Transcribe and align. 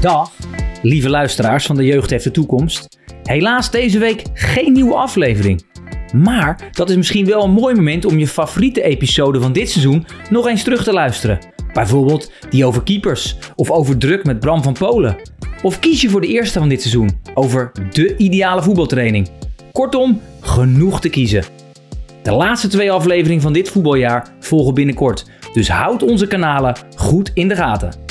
Dag, 0.00 0.32
lieve 0.82 1.08
luisteraars 1.10 1.66
van 1.66 1.76
de 1.76 1.84
Jeugd 1.84 2.10
heeft 2.10 2.24
de 2.24 2.30
toekomst. 2.30 2.98
Helaas 3.22 3.70
deze 3.70 3.98
week 3.98 4.22
geen 4.34 4.72
nieuwe 4.72 4.94
aflevering. 4.94 5.62
Maar 6.14 6.70
dat 6.72 6.90
is 6.90 6.96
misschien 6.96 7.26
wel 7.26 7.44
een 7.44 7.50
mooi 7.50 7.74
moment 7.74 8.04
om 8.04 8.18
je 8.18 8.28
favoriete 8.28 8.82
episode 8.82 9.40
van 9.40 9.52
dit 9.52 9.70
seizoen 9.70 10.06
nog 10.30 10.46
eens 10.46 10.62
terug 10.62 10.84
te 10.84 10.92
luisteren. 10.92 11.38
Bijvoorbeeld 11.72 12.32
die 12.50 12.64
over 12.64 12.82
keepers 12.82 13.36
of 13.56 13.70
over 13.70 13.98
druk 13.98 14.24
met 14.24 14.40
Bram 14.40 14.62
van 14.62 14.72
Polen. 14.72 15.16
Of 15.62 15.78
kies 15.78 16.00
je 16.00 16.10
voor 16.10 16.20
de 16.20 16.26
eerste 16.26 16.58
van 16.58 16.68
dit 16.68 16.80
seizoen 16.80 17.20
over 17.34 17.72
de 17.90 18.16
ideale 18.16 18.62
voetbaltraining. 18.62 19.28
Kortom, 19.72 20.20
genoeg 20.40 21.00
te 21.00 21.08
kiezen. 21.08 21.44
De 22.22 22.32
laatste 22.32 22.68
twee 22.68 22.92
afleveringen 22.92 23.42
van 23.42 23.52
dit 23.52 23.68
voetbaljaar 23.68 24.28
volgen 24.40 24.74
binnenkort, 24.74 25.24
dus 25.52 25.68
houd 25.68 26.02
onze 26.02 26.26
kanalen 26.26 26.76
goed 26.96 27.30
in 27.34 27.48
de 27.48 27.56
gaten. 27.56 28.09